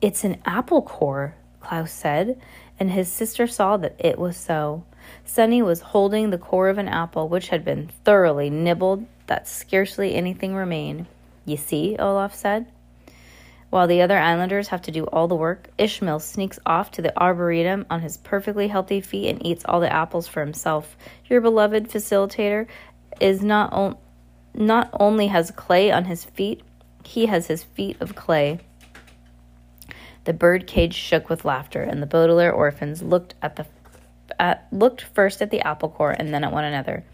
It's 0.00 0.24
an 0.24 0.40
apple 0.44 0.82
core, 0.82 1.34
Klaus 1.60 1.90
said, 1.90 2.40
and 2.78 2.90
his 2.90 3.10
sister 3.10 3.46
saw 3.46 3.76
that 3.78 3.96
it 3.98 4.18
was 4.18 4.36
so. 4.36 4.84
Sunny 5.24 5.62
was 5.62 5.80
holding 5.80 6.30
the 6.30 6.38
core 6.38 6.68
of 6.68 6.78
an 6.78 6.88
apple 6.88 7.28
which 7.28 7.48
had 7.48 7.64
been 7.64 7.88
thoroughly 8.04 8.50
nibbled 8.50 9.06
that 9.26 9.48
scarcely 9.48 10.14
anything 10.14 10.54
remained. 10.54 11.06
You 11.44 11.56
see, 11.56 11.96
Olaf 11.98 12.34
said. 12.34 12.66
While 13.70 13.86
the 13.86 14.00
other 14.00 14.18
islanders 14.18 14.68
have 14.68 14.82
to 14.82 14.90
do 14.90 15.04
all 15.04 15.28
the 15.28 15.34
work, 15.34 15.68
Ishmael 15.76 16.20
sneaks 16.20 16.58
off 16.64 16.90
to 16.92 17.02
the 17.02 17.16
arboretum 17.20 17.84
on 17.90 18.00
his 18.00 18.16
perfectly 18.16 18.68
healthy 18.68 19.00
feet 19.00 19.28
and 19.28 19.44
eats 19.44 19.64
all 19.66 19.80
the 19.80 19.92
apples 19.92 20.26
for 20.26 20.40
himself. 20.40 20.96
Your 21.26 21.42
beloved 21.42 21.90
facilitator 21.90 22.66
is 23.20 23.42
not, 23.42 23.98
not 24.54 24.90
only 24.98 25.26
has 25.26 25.50
clay 25.50 25.90
on 25.92 26.06
his 26.06 26.24
feet, 26.24 26.62
He 27.04 27.26
has 27.26 27.46
his 27.46 27.64
feet 27.64 27.96
of 28.00 28.14
clay. 28.14 28.60
The 30.24 30.32
bird 30.32 30.66
cage 30.66 30.94
shook 30.94 31.30
with 31.30 31.44
laughter, 31.44 31.82
and 31.82 32.02
the 32.02 32.06
Baudelaire 32.06 32.52
orphans 32.52 33.02
looked 33.02 33.34
at 33.40 33.56
the 33.56 33.66
at, 34.38 34.66
looked 34.70 35.02
first 35.02 35.40
at 35.40 35.50
the 35.50 35.60
apple 35.66 35.88
core 35.88 36.12
and 36.12 36.32
then 36.34 36.44
at 36.44 36.52
one 36.52 36.64
another. 36.64 37.04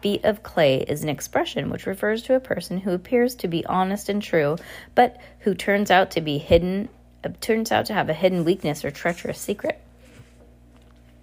Feet 0.00 0.24
of 0.24 0.42
clay 0.42 0.78
is 0.82 1.02
an 1.02 1.08
expression 1.08 1.70
which 1.70 1.86
refers 1.86 2.22
to 2.24 2.34
a 2.34 2.40
person 2.40 2.78
who 2.78 2.92
appears 2.92 3.34
to 3.36 3.48
be 3.48 3.64
honest 3.66 4.08
and 4.08 4.22
true, 4.22 4.56
but 4.94 5.16
who 5.40 5.54
turns 5.54 5.90
out 5.90 6.10
to 6.12 6.20
be 6.20 6.38
hidden 6.38 6.88
uh, 7.24 7.30
turns 7.40 7.72
out 7.72 7.86
to 7.86 7.94
have 7.94 8.08
a 8.08 8.14
hidden 8.14 8.44
weakness 8.44 8.84
or 8.84 8.90
treacherous 8.90 9.38
secret. 9.38 9.80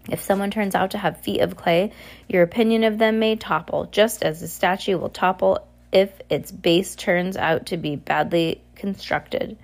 If 0.10 0.22
someone 0.22 0.52
turns 0.52 0.76
out 0.76 0.92
to 0.92 0.98
have 0.98 1.22
feet 1.22 1.40
of 1.40 1.56
clay, 1.56 1.92
your 2.28 2.44
opinion 2.44 2.84
of 2.84 2.98
them 2.98 3.20
may 3.20 3.36
topple, 3.36 3.86
just 3.86 4.24
as 4.24 4.42
a 4.42 4.48
statue 4.48 4.98
will 4.98 5.10
topple 5.10 5.66
if 5.92 6.12
its 6.30 6.52
base 6.52 6.96
turns 6.96 7.38
out 7.38 7.68
to 7.68 7.78
be 7.78 7.96
badly 7.96 8.62
constructed. 8.76 9.58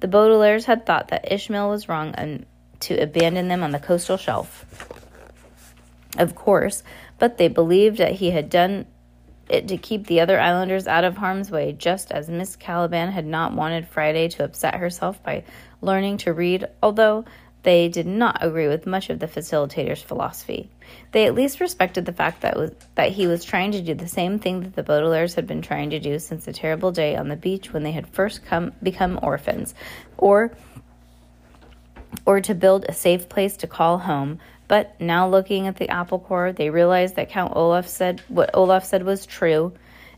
The 0.00 0.08
Baudelaires 0.08 0.64
had 0.64 0.84
thought 0.84 1.08
that 1.08 1.30
Ishmael 1.30 1.70
was 1.70 1.88
wrong 1.88 2.14
and 2.14 2.46
to 2.80 3.00
abandon 3.00 3.48
them 3.48 3.62
on 3.62 3.70
the 3.70 3.78
coastal 3.78 4.16
shelf. 4.16 4.66
Of 6.18 6.34
course, 6.34 6.82
but 7.24 7.38
they 7.38 7.48
believed 7.48 7.96
that 7.96 8.12
he 8.12 8.32
had 8.32 8.50
done 8.50 8.84
it 9.48 9.66
to 9.66 9.78
keep 9.78 10.06
the 10.06 10.20
other 10.20 10.38
islanders 10.38 10.86
out 10.86 11.04
of 11.04 11.16
harm's 11.16 11.50
way, 11.50 11.72
just 11.72 12.12
as 12.12 12.28
Miss 12.28 12.54
Caliban 12.54 13.12
had 13.12 13.24
not 13.24 13.54
wanted 13.54 13.88
Friday 13.88 14.28
to 14.28 14.44
upset 14.44 14.74
herself 14.74 15.22
by 15.22 15.42
learning 15.80 16.18
to 16.18 16.34
read, 16.34 16.68
although 16.82 17.24
they 17.62 17.88
did 17.88 18.06
not 18.06 18.44
agree 18.44 18.68
with 18.68 18.86
much 18.86 19.08
of 19.08 19.20
the 19.20 19.26
facilitator's 19.26 20.02
philosophy. 20.02 20.68
They 21.12 21.24
at 21.24 21.34
least 21.34 21.60
respected 21.60 22.04
the 22.04 22.12
fact 22.12 22.42
that, 22.42 22.58
was, 22.58 22.72
that 22.94 23.12
he 23.12 23.26
was 23.26 23.42
trying 23.42 23.72
to 23.72 23.80
do 23.80 23.94
the 23.94 24.06
same 24.06 24.38
thing 24.38 24.60
that 24.60 24.76
the 24.76 24.82
Baudelaires 24.82 25.34
had 25.34 25.46
been 25.46 25.62
trying 25.62 25.88
to 25.88 26.00
do 26.00 26.18
since 26.18 26.44
the 26.44 26.52
terrible 26.52 26.92
day 26.92 27.16
on 27.16 27.28
the 27.28 27.36
beach 27.36 27.72
when 27.72 27.84
they 27.84 27.92
had 27.92 28.06
first 28.06 28.44
come, 28.44 28.74
become 28.82 29.18
orphans, 29.22 29.74
or, 30.18 30.54
or 32.26 32.42
to 32.42 32.54
build 32.54 32.84
a 32.86 32.92
safe 32.92 33.30
place 33.30 33.56
to 33.56 33.66
call 33.66 34.00
home. 34.00 34.40
But 34.66 35.00
now 35.00 35.28
looking 35.28 35.66
at 35.66 35.76
the 35.76 35.90
apple 35.90 36.18
core, 36.18 36.52
they 36.52 36.70
realized 36.70 37.16
that 37.16 37.30
Count 37.30 37.52
Olaf 37.54 37.86
said 37.88 38.22
what 38.28 38.50
Olaf 38.54 38.84
said 38.84 39.02
was 39.02 39.26
true. 39.26 39.72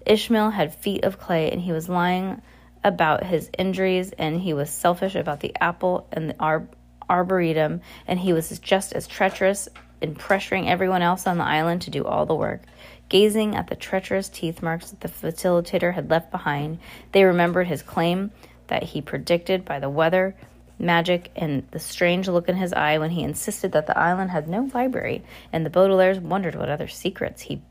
Ishmael 0.05 0.51
had 0.51 0.75
feet 0.75 1.05
of 1.05 1.19
clay, 1.19 1.51
and 1.51 1.61
he 1.61 1.73
was 1.73 1.89
lying 1.89 2.41
about 2.85 3.25
his 3.25 3.51
injuries, 3.59 4.13
and 4.13 4.41
he 4.41 4.55
was 4.55 4.71
selfish 4.71 5.17
about 5.17 5.41
the 5.41 5.55
apple 5.61 6.07
and 6.13 6.31
the 6.31 6.35
arb- 6.35 6.69
arboretum, 7.11 7.81
and 8.07 8.21
he 8.21 8.33
was 8.33 8.57
just 8.61 8.93
as 8.93 9.09
treacherous 9.09 9.69
in 10.01 10.15
pressuring 10.15 10.69
everyone 10.69 11.03
else 11.03 11.27
on 11.27 11.39
the 11.39 11.45
island 11.45 11.83
to 11.83 11.91
do 11.91 12.05
all 12.05 12.27
the 12.27 12.35
work. 12.35 12.63
Gazing 13.09 13.55
at 13.55 13.69
the 13.69 13.77
treacherous 13.77 14.29
teeth 14.29 14.63
marks 14.63 14.91
that 14.91 15.01
the 15.01 15.09
facilitator 15.09 15.95
had 15.95 16.11
left 16.11 16.31
behind, 16.31 16.79
they 17.13 17.25
remembered 17.25 17.67
his 17.67 17.83
claim 17.83 18.31
that 18.67 18.83
he 18.83 19.01
predicted 19.01 19.65
by 19.65 19.79
the 19.79 19.91
weather, 19.91 20.37
magic, 20.79 21.31
and 21.37 21.67
the 21.71 21.79
strange 21.79 22.29
look 22.29 22.49
in 22.49 22.57
his 22.57 22.73
eye 22.73 22.99
when 22.99 23.11
he 23.11 23.23
insisted 23.23 23.73
that 23.73 23.87
the 23.87 23.99
island 23.99 24.31
had 24.31 24.49
no 24.49 24.71
library, 24.75 25.25
and 25.53 25.65
the 25.65 25.71
Baudelaires 25.71 26.21
wondered 26.21 26.55
what 26.55 26.69
other 26.69 26.89
secrets 26.89 27.43
he, 27.43 27.63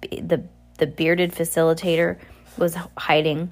the, 0.00 0.42
the 0.78 0.86
bearded 0.86 1.32
facilitator, 1.32 2.18
was 2.56 2.76
hiding. 2.96 3.50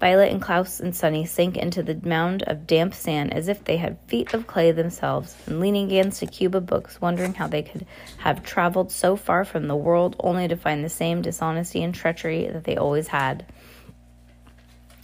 Violet 0.00 0.32
and 0.32 0.42
Klaus 0.42 0.80
and 0.80 0.96
Sunny 0.96 1.24
sank 1.24 1.56
into 1.56 1.80
the 1.80 2.00
mound 2.02 2.42
of 2.42 2.66
damp 2.66 2.92
sand 2.92 3.32
as 3.32 3.46
if 3.46 3.62
they 3.62 3.76
had 3.76 4.00
feet 4.08 4.34
of 4.34 4.48
clay 4.48 4.72
themselves, 4.72 5.36
and 5.46 5.60
leaning 5.60 5.86
against 5.86 6.22
a 6.22 6.26
cube 6.26 6.56
of 6.56 6.66
books, 6.66 7.00
wondering 7.00 7.34
how 7.34 7.46
they 7.46 7.62
could 7.62 7.86
have 8.18 8.42
traveled 8.42 8.90
so 8.90 9.14
far 9.14 9.44
from 9.44 9.68
the 9.68 9.76
world 9.76 10.16
only 10.18 10.48
to 10.48 10.56
find 10.56 10.84
the 10.84 10.88
same 10.88 11.22
dishonesty 11.22 11.84
and 11.84 11.94
treachery 11.94 12.48
that 12.48 12.64
they 12.64 12.76
always 12.76 13.06
had. 13.06 13.46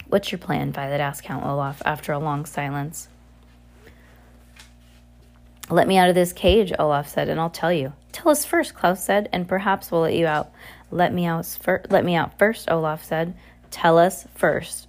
What's 0.07 0.33
your 0.33 0.39
plan? 0.39 0.73
Violet 0.73 0.99
asked 0.99 1.23
Count 1.23 1.45
Olaf 1.45 1.81
after 1.85 2.11
a 2.11 2.19
long 2.19 2.45
silence. 2.45 3.07
Let 5.69 5.87
me 5.87 5.97
out 5.97 6.09
of 6.09 6.15
this 6.15 6.33
cage, 6.33 6.73
Olaf 6.79 7.07
said, 7.07 7.29
and 7.29 7.39
I'll 7.39 7.49
tell 7.51 7.71
you. 7.71 7.93
Tell 8.11 8.31
us 8.31 8.43
first, 8.43 8.73
Klaus 8.73 9.03
said, 9.03 9.29
and 9.31 9.47
perhaps 9.47 9.91
we'll 9.91 10.01
let 10.01 10.15
you 10.15 10.25
out. 10.25 10.51
Let 10.89 11.13
me 11.13 11.25
out, 11.25 11.45
fir- 11.45 11.83
let 11.89 12.03
me 12.03 12.15
out 12.15 12.39
first, 12.39 12.71
Olaf 12.71 13.03
said. 13.03 13.35
Tell 13.69 13.99
us 13.99 14.25
first. 14.33 14.87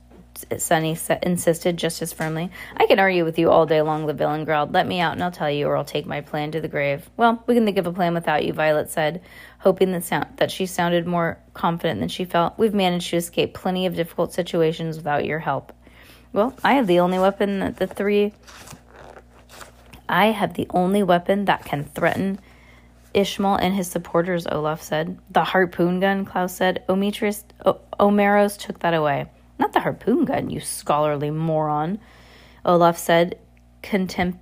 Sunny 0.57 0.97
insisted 1.23 1.77
just 1.77 2.01
as 2.01 2.15
firmly. 2.15 2.51
I 2.75 2.87
can 2.87 2.99
argue 2.99 3.27
with 3.27 3.39
you 3.39 3.51
all 3.51 3.67
day 3.67 3.83
long, 3.83 4.07
the 4.07 4.15
villain 4.15 4.47
growled. 4.47 4.73
Let 4.73 4.87
me 4.87 5.01
out 5.01 5.13
and 5.13 5.23
I'll 5.23 5.31
tell 5.31 5.51
you, 5.51 5.67
or 5.67 5.77
I'll 5.77 5.85
take 5.85 6.07
my 6.07 6.23
plan 6.23 6.51
to 6.53 6.63
the 6.63 6.69
grave. 6.69 7.11
Well, 7.19 7.45
we 7.47 7.55
can 7.55 7.67
think 7.67 7.77
of 7.77 7.87
a 7.87 7.93
plan 7.93 8.15
without 8.15 8.47
you, 8.47 8.55
Violet 8.55 8.89
said, 8.89 9.21
hoping 9.59 9.93
that, 9.93 10.05
sound- 10.05 10.29
that 10.37 10.51
she 10.51 10.65
sounded 10.65 11.07
more 11.07 11.39
confident 11.53 12.01
than 12.01 12.09
she 12.09 12.25
felt. 12.25 12.59
We've 12.59 12.73
managed 12.73 13.11
to 13.11 13.17
escape 13.17 13.53
plenty 13.53 13.85
of 13.85 13.97
difficult 13.97 14.33
situations 14.33 14.97
without 14.97 15.27
your 15.27 15.41
help. 15.41 15.75
Well, 16.33 16.55
I 16.65 16.75
have 16.75 16.87
the 16.87 17.01
only 17.01 17.19
weapon 17.19 17.59
that 17.59 17.77
the 17.77 17.87
three. 17.87 18.33
I 20.11 20.27
have 20.27 20.55
the 20.55 20.67
only 20.71 21.03
weapon 21.03 21.45
that 21.47 21.65
can 21.65 21.85
threaten 21.85 22.39
Ishmael 23.15 23.57
and 23.57 23.75
his 23.75 23.91
supporters, 23.91 24.47
Olaf 24.47 24.83
said. 24.83 25.19
The 25.31 25.45
harpoon 25.45 26.01
gun, 26.01 26.25
Klaus 26.25 26.55
said. 26.55 26.85
Ometrius, 26.89 27.45
o- 27.65 27.81
Omeros 27.99 28.59
took 28.59 28.81
that 28.81 28.95
away. 28.95 29.27
Not 29.59 29.73
the 29.73 29.81
harpoon 29.81 30.25
gun, 30.25 30.51
you 30.51 30.61
scholarly 30.61 31.31
moron, 31.31 31.99
Olaf 32.65 32.99
said 32.99 33.39
contempt- 33.83 34.39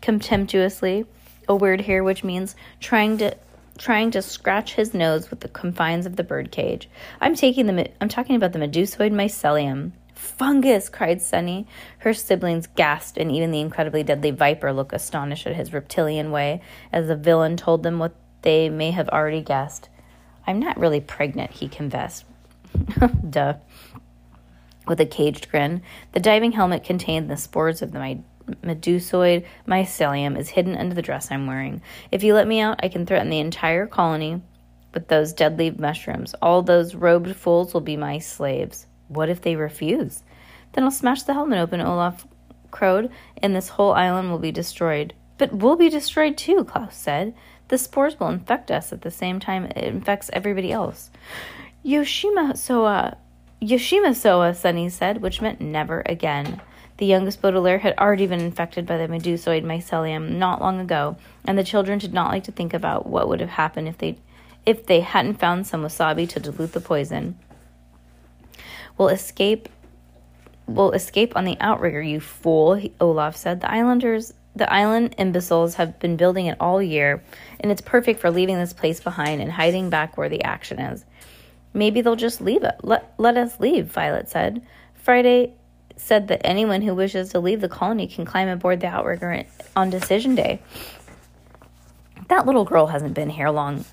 contemptuously, 0.00 1.04
a 1.48 1.54
word 1.54 1.80
here 1.82 2.02
which 2.02 2.24
means 2.24 2.56
trying 2.80 3.18
to 3.18 3.36
trying 3.78 4.10
to 4.10 4.22
scratch 4.22 4.74
his 4.74 4.94
nose 4.94 5.28
with 5.28 5.40
the 5.40 5.48
confines 5.48 6.06
of 6.06 6.16
the 6.16 6.24
birdcage. 6.24 6.88
I'm 7.20 7.34
taking 7.34 7.66
the 7.66 7.90
I'm 8.00 8.08
talking 8.08 8.34
about 8.34 8.52
the 8.52 8.58
medusoid 8.58 9.12
mycelium. 9.12 9.92
Fungus, 10.16 10.88
cried 10.88 11.22
Sunny. 11.22 11.66
Her 11.98 12.12
siblings 12.12 12.66
gasped, 12.66 13.16
and 13.16 13.30
even 13.30 13.52
the 13.52 13.60
incredibly 13.60 14.02
deadly 14.02 14.32
viper 14.32 14.72
looked 14.72 14.92
astonished 14.92 15.46
at 15.46 15.54
his 15.54 15.72
reptilian 15.72 16.32
way 16.32 16.60
as 16.92 17.06
the 17.06 17.16
villain 17.16 17.56
told 17.56 17.84
them 17.84 17.98
what 17.98 18.14
they 18.42 18.68
may 18.68 18.90
have 18.90 19.08
already 19.10 19.42
guessed. 19.42 19.88
I'm 20.46 20.58
not 20.58 20.78
really 20.78 21.00
pregnant, 21.00 21.52
he 21.52 21.68
confessed. 21.68 22.24
Duh 23.30 23.54
with 24.86 25.00
a 25.00 25.06
caged 25.06 25.50
grin. 25.50 25.82
The 26.12 26.20
diving 26.20 26.52
helmet 26.52 26.84
contained 26.84 27.30
the 27.30 27.36
spores 27.36 27.82
of 27.82 27.92
the 27.92 27.98
my- 27.98 28.20
medusoid 28.62 29.44
mycelium 29.66 30.38
is 30.38 30.48
hidden 30.48 30.76
under 30.76 30.94
the 30.94 31.02
dress 31.02 31.30
I'm 31.30 31.46
wearing. 31.46 31.82
If 32.10 32.22
you 32.22 32.34
let 32.34 32.46
me 32.46 32.60
out, 32.60 32.80
I 32.82 32.88
can 32.88 33.06
threaten 33.06 33.30
the 33.30 33.40
entire 33.40 33.86
colony 33.86 34.40
with 34.94 35.08
those 35.08 35.32
deadly 35.32 35.70
mushrooms. 35.70 36.34
All 36.40 36.62
those 36.62 36.94
robed 36.94 37.34
fools 37.36 37.74
will 37.74 37.80
be 37.80 37.96
my 37.96 38.18
slaves. 38.18 38.86
What 39.08 39.28
if 39.28 39.40
they 39.40 39.56
refuse? 39.56 40.22
Then 40.72 40.84
I'll 40.84 40.90
smash 40.90 41.22
the 41.22 41.34
helmet 41.34 41.58
open, 41.58 41.80
Olaf 41.80 42.26
crowed, 42.70 43.10
and 43.42 43.54
this 43.54 43.70
whole 43.70 43.92
island 43.92 44.30
will 44.30 44.38
be 44.38 44.52
destroyed. 44.52 45.14
But 45.38 45.52
we'll 45.52 45.76
be 45.76 45.88
destroyed 45.88 46.36
too, 46.36 46.64
Klaus 46.64 46.96
said. 46.96 47.34
The 47.68 47.78
spores 47.78 48.18
will 48.18 48.28
infect 48.28 48.70
us 48.70 48.92
at 48.92 49.02
the 49.02 49.10
same 49.10 49.40
time 49.40 49.66
it 49.66 49.76
infects 49.78 50.30
everybody 50.32 50.72
else. 50.72 51.10
Yoshima 51.84 52.56
Soa 52.56 53.16
Yoshima 53.60 54.14
Soa, 54.14 54.54
Sunny 54.54 54.88
said, 54.90 55.22
which 55.22 55.40
meant 55.40 55.60
never 55.60 56.02
again. 56.06 56.60
The 56.98 57.06
youngest 57.06 57.40
Baudelaire 57.40 57.78
had 57.78 57.96
already 57.98 58.26
been 58.26 58.40
infected 58.40 58.86
by 58.86 58.98
the 58.98 59.08
medusoid 59.08 59.64
mycelium 59.64 60.32
not 60.32 60.60
long 60.60 60.78
ago, 60.80 61.16
and 61.46 61.58
the 61.58 61.64
children 61.64 61.98
did 61.98 62.12
not 62.12 62.30
like 62.30 62.44
to 62.44 62.52
think 62.52 62.74
about 62.74 63.06
what 63.06 63.28
would 63.28 63.40
have 63.40 63.50
happened 63.50 63.88
if 63.88 63.98
they 63.98 64.18
if 64.64 64.86
they 64.86 65.00
hadn't 65.00 65.38
found 65.38 65.66
some 65.66 65.82
wasabi 65.82 66.28
to 66.28 66.40
dilute 66.40 66.72
the 66.72 66.80
poison. 66.80 67.38
We'll 68.98 69.08
escape 69.08 69.68
will 70.66 70.90
escape 70.92 71.36
on 71.36 71.44
the 71.44 71.56
outrigger, 71.60 72.02
you 72.02 72.18
fool, 72.18 72.82
Olaf 73.00 73.36
said. 73.36 73.60
The 73.60 73.70
islanders 73.70 74.32
the 74.56 74.72
island 74.72 75.14
imbeciles 75.18 75.74
have 75.74 75.98
been 75.98 76.16
building 76.16 76.46
it 76.46 76.56
all 76.58 76.82
year, 76.82 77.22
and 77.60 77.70
it's 77.70 77.82
perfect 77.82 78.20
for 78.20 78.30
leaving 78.30 78.56
this 78.56 78.72
place 78.72 79.00
behind 79.00 79.42
and 79.42 79.52
hiding 79.52 79.90
back 79.90 80.16
where 80.16 80.30
the 80.30 80.42
action 80.42 80.80
is. 80.80 81.04
Maybe 81.74 82.00
they'll 82.00 82.16
just 82.16 82.40
leave 82.40 82.64
it. 82.64 82.74
Let, 82.82 83.12
let 83.18 83.36
us 83.36 83.60
leave, 83.60 83.86
Violet 83.86 84.30
said. 84.30 84.62
Friday 84.94 85.52
said 85.96 86.28
that 86.28 86.40
anyone 86.42 86.80
who 86.80 86.94
wishes 86.94 87.30
to 87.30 87.38
leave 87.38 87.60
the 87.60 87.68
colony 87.68 88.06
can 88.06 88.24
climb 88.24 88.48
aboard 88.48 88.80
the 88.80 88.86
outrigger 88.86 89.44
on 89.76 89.90
decision 89.90 90.34
day. 90.34 90.62
That 92.28 92.46
little 92.46 92.64
girl 92.64 92.86
hasn't 92.86 93.14
been 93.14 93.30
here 93.30 93.50
long, 93.50 93.84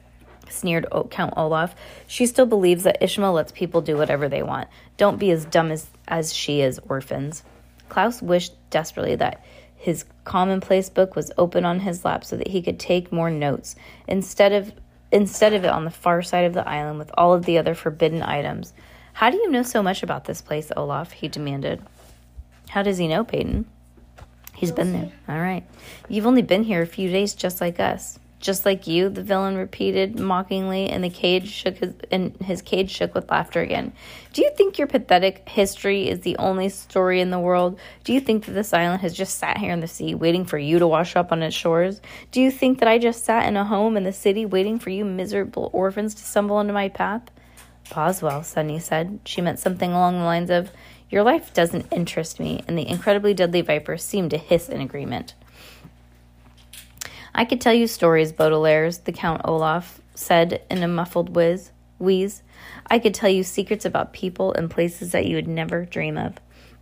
sneered 0.54 0.86
Count 1.10 1.34
Olaf. 1.36 1.76
She 2.08 2.26
still 2.26 2.46
believes 2.46 2.84
that 2.84 3.02
Ishmael 3.02 3.34
lets 3.34 3.52
people 3.52 3.82
do 3.82 3.98
whatever 3.98 4.30
they 4.30 4.44
want. 4.44 4.68
Don't 4.98 5.20
be 5.20 5.32
as 5.32 5.46
dumb 5.46 5.72
as, 5.72 5.88
as 6.08 6.34
she 6.34 6.62
is, 6.62 6.80
orphans. 6.88 7.44
Klaus 7.90 8.22
wished 8.22 8.54
desperately 8.70 9.16
that 9.16 9.44
his 9.76 10.06
commonplace 10.24 10.90
book 10.90 11.16
was 11.16 11.32
open 11.38 11.66
on 11.66 11.82
his 11.82 12.06
lap 12.06 12.24
so 12.24 12.38
that 12.38 12.48
he 12.48 12.62
could 12.62 12.80
take 12.80 13.12
more 13.12 13.30
notes. 13.30 13.76
Instead 14.08 14.54
of 14.54 14.72
instead 15.12 15.54
of 15.54 15.64
it 15.64 15.70
on 15.70 15.86
the 15.86 15.92
far 15.92 16.24
side 16.24 16.46
of 16.46 16.54
the 16.54 16.68
island 16.68 16.98
with 16.98 17.12
all 17.16 17.34
of 17.34 17.46
the 17.46 17.60
other 17.60 17.76
forbidden 17.76 18.24
items. 18.24 18.74
How 19.14 19.30
do 19.30 19.38
you 19.38 19.52
know 19.52 19.62
so 19.62 19.84
much 19.84 20.02
about 20.02 20.26
this 20.26 20.42
place, 20.42 20.72
Olaf? 20.76 21.12
he 21.12 21.28
demanded. 21.28 21.82
How 22.70 22.82
does 22.82 22.98
he 22.98 23.08
know, 23.08 23.24
Peyton? 23.24 23.66
He's 24.56 24.72
been 24.72 24.94
there. 24.94 25.12
All 25.30 25.40
right. 25.40 25.64
You've 26.08 26.26
only 26.26 26.42
been 26.42 26.64
here 26.64 26.82
a 26.82 26.88
few 26.88 27.12
days 27.12 27.36
just 27.36 27.62
like 27.62 27.80
us. 27.80 28.18
Just 28.44 28.66
like 28.66 28.88
you, 28.88 29.08
the 29.08 29.24
villain 29.24 29.56
repeated 29.56 30.20
mockingly, 30.20 30.90
and 30.90 31.02
the 31.02 31.10
cage 31.10 31.50
shook 31.50 31.78
his 31.78 31.94
and 32.12 32.36
his 32.42 32.62
cage 32.62 32.92
shook 32.92 33.16
with 33.16 33.32
laughter 33.32 33.62
again. 33.62 33.94
Do 34.34 34.42
you 34.42 34.52
think 34.58 34.78
your 34.78 34.88
pathetic 34.88 35.48
history 35.48 36.10
is 36.10 36.20
the 36.20 36.36
only 36.36 36.68
story 36.68 37.22
in 37.22 37.30
the 37.30 37.40
world? 37.40 37.80
Do 38.04 38.12
you 38.12 38.20
think 38.20 38.44
that 38.44 38.52
this 38.52 38.74
island 38.74 39.00
has 39.00 39.14
just 39.14 39.40
sat 39.40 39.58
here 39.58 39.72
in 39.72 39.80
the 39.80 39.88
sea, 39.88 40.14
waiting 40.14 40.44
for 40.44 40.58
you 40.58 40.78
to 40.80 40.86
wash 40.86 41.16
up 41.16 41.32
on 41.32 41.42
its 41.42 41.56
shores? 41.56 42.02
Do 42.32 42.42
you 42.42 42.52
think 42.52 42.80
that 42.80 42.90
I 42.90 42.98
just 42.98 43.24
sat 43.24 43.48
in 43.48 43.56
a 43.56 43.64
home 43.64 43.96
in 43.96 44.04
the 44.04 44.12
city, 44.12 44.46
waiting 44.46 44.78
for 44.78 44.90
you 44.90 45.06
miserable 45.06 45.70
orphans 45.72 46.14
to 46.16 46.24
stumble 46.26 46.60
into 46.60 46.74
my 46.74 46.90
path? 46.90 47.22
Boswell, 47.96 48.44
Sunny 48.44 48.78
said. 48.78 49.22
She 49.24 49.40
meant 49.40 49.60
something 49.60 49.94
along 49.94 50.18
the 50.18 50.26
lines 50.26 50.50
of, 50.50 50.70
Your 51.10 51.24
life 51.24 51.54
doesn't 51.54 51.94
interest 51.94 52.42
me, 52.42 52.62
and 52.68 52.78
the 52.78 52.90
incredibly 52.90 53.34
deadly 53.34 53.62
viper 53.62 53.96
seemed 53.96 54.32
to 54.32 54.38
hiss 54.38 54.68
in 54.68 54.82
agreement. 54.82 55.34
I 57.36 57.46
could 57.46 57.60
tell 57.60 57.74
you 57.74 57.88
stories, 57.88 58.32
Baudelaire's, 58.32 59.00
the 59.00 59.12
Count 59.12 59.42
Olaf 59.46 60.00
said 60.14 60.62
in 60.70 60.84
a 60.84 60.88
muffled 60.88 61.36
whiz, 61.36 61.72
wheeze. 61.98 62.44
I 62.88 63.00
could 63.00 63.14
tell 63.14 63.30
you 63.30 63.44
secrets 63.44 63.86
about 63.86 64.14
people 64.14 64.54
and 64.54 64.70
places 64.70 65.12
that 65.12 65.26
you 65.26 65.36
would 65.36 65.48
never 65.48 65.86
dream 65.86 66.18
of. 66.18 66.36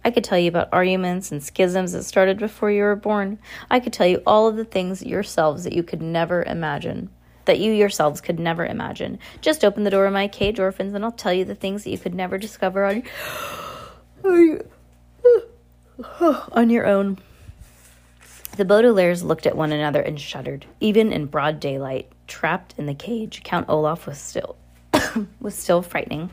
I 0.04 0.12
could 0.12 0.24
tell 0.24 0.38
you 0.38 0.50
about 0.50 0.70
arguments 0.74 1.32
and 1.32 1.42
schisms 1.42 1.94
that 1.94 2.04
started 2.04 2.38
before 2.38 2.72
you 2.72 2.84
were 2.84 2.96
born. 2.96 3.40
I 3.70 3.80
could 3.80 3.94
tell 3.94 4.08
you 4.08 4.22
all 4.26 4.48
of 4.48 4.56
the 4.56 4.66
things 4.66 5.04
yourselves 5.04 5.64
that 5.64 5.74
you 5.74 5.84
could 5.84 6.02
never 6.02 6.44
imagine. 6.44 7.10
That 7.46 7.60
you 7.60 7.72
yourselves 7.72 8.20
could 8.20 8.40
never 8.40 8.66
imagine. 8.66 9.20
Just 9.42 9.64
open 9.64 9.84
the 9.84 9.90
door 9.90 10.06
of 10.06 10.14
my 10.14 10.28
cage, 10.28 10.60
orphans, 10.60 10.94
and 10.94 11.06
I'll 11.06 11.12
tell 11.12 11.34
you 11.34 11.46
the 11.46 11.56
things 11.56 11.84
that 11.84 11.92
you 11.92 11.98
could 11.98 12.16
never 12.16 12.38
discover 12.38 12.86
on, 12.86 13.04
on 16.52 16.70
your 16.70 16.88
own. 16.88 17.20
The 18.58 18.66
Baudelaires 18.66 19.24
looked 19.24 19.48
at 19.48 19.56
one 19.56 19.72
another 19.72 20.02
and 20.02 20.20
shuddered. 20.20 20.66
Even 20.80 21.14
in 21.14 21.28
broad 21.28 21.60
daylight, 21.60 22.12
trapped 22.28 22.76
in 22.78 22.86
the 22.86 22.94
cage, 22.94 23.44
Count 23.44 23.68
Olaf 23.70 24.06
was 24.06 24.18
still 24.18 24.58
was 25.40 25.56
still 25.56 25.82
frightening. 25.82 26.30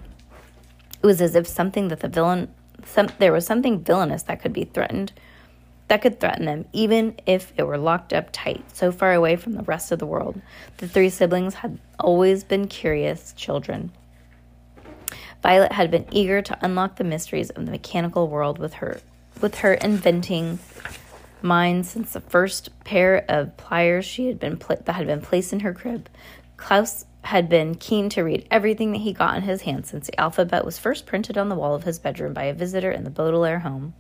It 1.01 1.07
was 1.07 1.23
as 1.23 1.37
if 1.37 1.47
something 1.47 1.89
that 1.89 2.01
the 2.01 2.09
villain 2.09 2.53
some, 2.85 3.09
there 3.19 3.33
was 3.33 3.47
something 3.47 3.83
villainous 3.83 4.25
that 4.25 4.41
could 4.41 4.53
be 4.53 4.65
threatened 4.65 5.13
that 5.89 6.03
could 6.03 6.21
threaten 6.21 6.45
them, 6.45 6.67
even 6.73 7.19
if 7.27 7.53
it 7.57 7.67
were 7.67 7.79
locked 7.79 8.13
up 8.13 8.29
tight, 8.31 8.63
so 8.77 8.93
far 8.93 9.15
away 9.15 9.37
from 9.37 9.55
the 9.55 9.63
rest 9.63 9.91
of 9.91 9.99
the 9.99 10.07
world. 10.07 10.41
The 10.77 10.89
three 10.89 11.09
siblings 11.09 11.55
had 11.55 11.79
always 11.99 12.45
been 12.45 12.69
curious 12.69 13.33
children. 13.33 13.91
Violet 15.43 15.73
had 15.73 15.91
been 15.91 16.07
eager 16.11 16.43
to 16.43 16.59
unlock 16.61 16.97
the 16.97 17.05
mysteries 17.05 17.49
of 17.51 17.65
the 17.65 17.71
mechanical 17.71 18.29
world 18.29 18.59
with 18.59 18.75
her 18.75 19.01
with 19.41 19.57
her 19.57 19.75
inventing 19.75 20.59
mind 21.43 21.87
since 21.87 22.13
the 22.13 22.21
first 22.21 22.71
pair 22.85 23.25
of 23.29 23.57
pliers 23.57 24.05
she 24.05 24.27
had 24.27 24.39
been 24.39 24.57
pl- 24.57 24.83
that 24.85 24.93
had 24.95 25.07
been 25.07 25.21
placed 25.21 25.53
in 25.53 25.61
her 25.61 25.73
crib. 25.73 26.09
Klaus 26.57 27.05
had 27.23 27.49
been 27.49 27.75
keen 27.75 28.09
to 28.11 28.23
read 28.23 28.47
everything 28.51 28.93
that 28.93 28.99
he 28.99 29.13
got 29.13 29.37
in 29.37 29.43
his 29.43 29.63
hands 29.63 29.91
since 29.91 30.07
the 30.07 30.21
alphabet 30.21 30.65
was 30.65 30.79
first 30.79 31.07
printed 31.07 31.37
on 31.37 31.49
the 31.49 31.55
wall 31.55 31.75
of 31.75 31.85
his 31.85 31.99
bedroom 31.99 32.33
by 32.33 32.45
a 32.45 32.55
visitor 32.55 32.91
in 32.91 33.05
the 33.05 33.11
Baudelaire 33.11 33.61
home. 33.61 33.95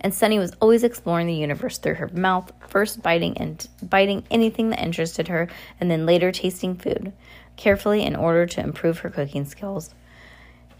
And 0.00 0.12
Sunny 0.12 0.38
was 0.38 0.52
always 0.60 0.84
exploring 0.84 1.26
the 1.26 1.34
universe 1.34 1.78
through 1.78 1.94
her 1.94 2.08
mouth, 2.08 2.52
first 2.68 3.02
biting 3.02 3.38
and 3.38 3.66
biting 3.82 4.24
anything 4.30 4.70
that 4.70 4.82
interested 4.82 5.28
her, 5.28 5.48
and 5.80 5.90
then 5.90 6.04
later 6.04 6.30
tasting 6.30 6.76
food, 6.76 7.12
carefully 7.56 8.02
in 8.02 8.14
order 8.14 8.46
to 8.46 8.60
improve 8.60 8.98
her 8.98 9.10
cooking 9.10 9.44
skills. 9.46 9.94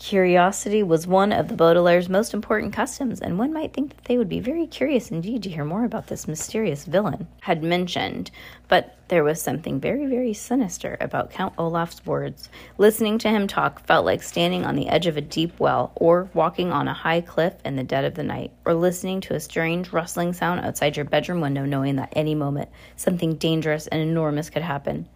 Curiosity 0.01 0.83
was 0.83 1.07
one 1.07 1.33
of 1.33 1.49
the 1.49 1.55
Baudelaire's 1.55 2.09
most 2.09 2.35
important 2.35 2.73
customs, 2.73 3.21
and 3.21 3.39
one 3.39 3.53
might 3.53 3.73
think 3.73 3.95
that 3.95 4.05
they 4.05 4.19
would 4.19 4.29
be 4.29 4.41
very 4.41 4.67
curious 4.67 5.11
indeed 5.11 5.43
to 5.45 5.49
hear 5.49 5.65
more 5.65 5.85
about 5.85 6.09
this 6.09 6.27
mysterious 6.27 6.85
villain 6.85 7.29
had 7.41 7.63
mentioned. 7.63 8.31
But 8.67 8.97
there 9.09 9.23
was 9.23 9.41
something 9.41 9.79
very, 9.79 10.07
very 10.07 10.35
sinister 10.35 10.97
about 11.01 11.31
Count 11.31 11.55
Olaf's 11.59 12.05
words. 12.05 12.49
Listening 12.77 13.19
to 13.19 13.29
him 13.29 13.47
talk 13.47 13.87
felt 13.87 14.05
like 14.05 14.23
standing 14.23 14.65
on 14.65 14.75
the 14.75 14.89
edge 14.89 15.07
of 15.07 15.17
a 15.17 15.21
deep 15.21 15.59
well, 15.61 15.93
or 15.95 16.29
walking 16.35 16.73
on 16.73 16.89
a 16.89 16.95
high 16.95 17.21
cliff 17.21 17.55
in 17.65 17.77
the 17.77 17.85
dead 17.85 18.05
of 18.05 18.15
the 18.15 18.25
night, 18.25 18.51
or 18.65 18.75
listening 18.75 19.21
to 19.23 19.35
a 19.35 19.41
strange 19.41 19.93
rustling 19.93 20.33
sound 20.33 20.61
outside 20.61 20.97
your 20.97 21.05
bedroom 21.05 21.41
window, 21.41 21.65
knowing 21.65 21.97
that 21.97 22.13
any 22.17 22.35
moment 22.35 22.69
something 22.97 23.37
dangerous 23.37 23.87
and 23.87 24.03
enormous 24.03 24.51
could 24.51 24.63
happen. 24.63 25.09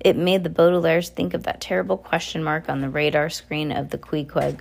It 0.00 0.16
made 0.16 0.44
the 0.44 0.50
Baudelaires 0.50 1.08
think 1.08 1.34
of 1.34 1.42
that 1.42 1.60
terrible 1.60 1.96
question 1.96 2.44
mark 2.44 2.68
on 2.68 2.80
the 2.80 2.88
radar 2.88 3.28
screen 3.30 3.72
of 3.72 3.90
the 3.90 3.98
Queequeg. 3.98 4.60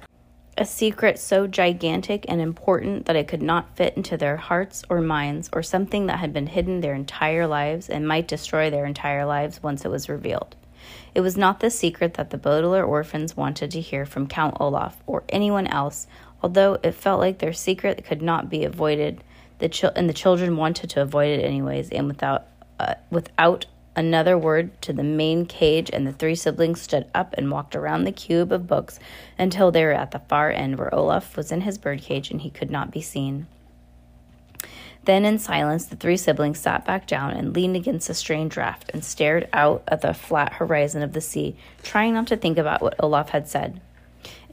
A 0.57 0.65
secret 0.65 1.19
so 1.19 1.45
gigantic 1.45 2.25
and 2.27 2.41
important 2.41 3.05
that 3.05 3.15
it 3.15 3.27
could 3.27 3.43
not 3.43 3.75
fit 3.77 3.95
into 3.95 4.17
their 4.17 4.37
hearts 4.37 4.83
or 4.89 4.99
minds, 5.01 5.49
or 5.53 5.61
something 5.61 6.07
that 6.07 6.17
had 6.17 6.33
been 6.33 6.47
hidden 6.47 6.81
their 6.81 6.95
entire 6.95 7.45
lives 7.45 7.89
and 7.89 8.07
might 8.07 8.27
destroy 8.27 8.71
their 8.71 8.85
entire 8.85 9.25
lives 9.25 9.61
once 9.61 9.85
it 9.85 9.91
was 9.91 10.09
revealed. 10.09 10.55
It 11.13 11.21
was 11.21 11.37
not 11.37 11.59
the 11.59 11.69
secret 11.69 12.15
that 12.15 12.31
the 12.31 12.37
Baudelaire 12.39 12.85
orphans 12.85 13.37
wanted 13.37 13.69
to 13.71 13.81
hear 13.81 14.05
from 14.05 14.27
Count 14.27 14.57
Olaf 14.59 15.01
or 15.05 15.23
anyone 15.29 15.67
else, 15.67 16.07
although 16.41 16.79
it 16.81 16.93
felt 16.93 17.19
like 17.19 17.37
their 17.37 17.53
secret 17.53 18.03
could 18.03 18.23
not 18.23 18.49
be 18.49 18.63
avoided. 18.65 19.23
The 19.59 19.69
ch- 19.69 19.85
and 19.95 20.09
the 20.09 20.13
children 20.13 20.57
wanted 20.57 20.89
to 20.91 21.01
avoid 21.01 21.39
it 21.39 21.43
anyways, 21.43 21.89
and 21.91 22.07
without 22.07 22.47
uh, 22.79 22.95
without 23.11 23.65
another 23.97 24.37
word 24.37 24.79
to 24.83 24.93
the 24.93 25.03
main 25.03 25.45
cage, 25.45 25.89
and 25.91 26.07
the 26.07 26.13
three 26.13 26.35
siblings 26.35 26.79
stood 26.79 27.07
up 27.13 27.33
and 27.37 27.51
walked 27.51 27.75
around 27.75 28.03
the 28.03 28.11
cube 28.11 28.51
of 28.53 28.67
books 28.67 28.99
until 29.37 29.71
they 29.71 29.83
were 29.83 29.91
at 29.91 30.11
the 30.11 30.19
far 30.19 30.51
end 30.51 30.77
where 30.77 30.93
Olaf 30.93 31.35
was 31.35 31.51
in 31.51 31.61
his 31.61 31.77
birdcage 31.77 32.31
and 32.31 32.41
he 32.41 32.49
could 32.49 32.71
not 32.71 32.91
be 32.91 33.01
seen. 33.01 33.47
Then, 35.05 35.25
in 35.25 35.39
silence, 35.39 35.85
the 35.85 35.95
three 35.95 36.17
siblings 36.17 36.59
sat 36.59 36.85
back 36.85 37.07
down 37.07 37.31
and 37.31 37.55
leaned 37.55 37.75
against 37.75 38.09
a 38.09 38.13
strained 38.13 38.51
draft 38.51 38.91
and 38.93 39.03
stared 39.03 39.49
out 39.53 39.81
at 39.87 40.01
the 40.01 40.13
flat 40.13 40.53
horizon 40.53 41.01
of 41.01 41.13
the 41.13 41.21
sea, 41.21 41.55
trying 41.81 42.13
not 42.13 42.27
to 42.27 42.37
think 42.37 42.57
about 42.57 42.81
what 42.81 42.95
Olaf 42.99 43.29
had 43.29 43.47
said. 43.47 43.79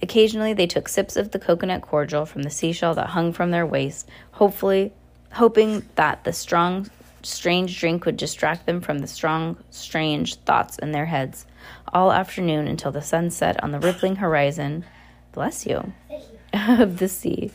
Occasionally, 0.00 0.52
they 0.52 0.68
took 0.68 0.88
sips 0.88 1.16
of 1.16 1.32
the 1.32 1.38
coconut 1.38 1.82
cordial 1.82 2.24
from 2.24 2.44
the 2.44 2.50
seashell 2.50 2.94
that 2.94 3.08
hung 3.08 3.32
from 3.32 3.50
their 3.50 3.66
waist, 3.66 4.08
hopefully, 4.32 4.92
hoping 5.32 5.84
that 5.96 6.22
the 6.22 6.32
strong 6.32 6.88
strange 7.24 7.78
drink 7.78 8.04
would 8.04 8.16
distract 8.16 8.66
them 8.66 8.80
from 8.80 8.98
the 8.98 9.06
strong, 9.06 9.56
strange 9.70 10.36
thoughts 10.36 10.78
in 10.78 10.92
their 10.92 11.06
heads 11.06 11.46
all 11.92 12.12
afternoon 12.12 12.66
until 12.66 12.92
the 12.92 13.02
sun 13.02 13.30
set 13.30 13.62
on 13.62 13.70
the 13.70 13.80
rippling 13.80 14.16
horizon. 14.16 14.84
Bless 15.32 15.66
you. 15.66 15.92
Of 16.54 16.98
the 16.98 17.08
sea. 17.08 17.50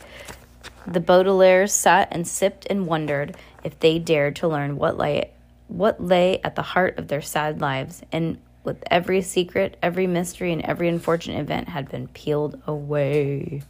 The 0.86 1.00
Baudelaires 1.00 1.70
sat 1.70 2.08
and 2.10 2.28
sipped 2.28 2.66
and 2.68 2.86
wondered 2.86 3.34
if 3.64 3.78
they 3.80 3.98
dared 3.98 4.36
to 4.36 4.48
learn 4.48 4.76
what 4.76 4.98
lay 4.98 5.30
what 5.68 6.02
lay 6.02 6.40
at 6.42 6.56
the 6.56 6.62
heart 6.62 6.98
of 6.98 7.08
their 7.08 7.22
sad 7.22 7.60
lives, 7.60 8.02
and 8.12 8.38
with 8.64 8.82
every 8.90 9.22
secret, 9.22 9.78
every 9.82 10.06
mystery, 10.06 10.52
and 10.52 10.62
every 10.62 10.88
unfortunate 10.88 11.40
event 11.40 11.68
had 11.68 11.88
been 11.88 12.08
peeled 12.08 12.60
away. 12.66 13.62